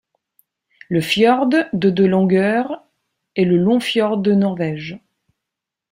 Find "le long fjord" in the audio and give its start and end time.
3.45-4.17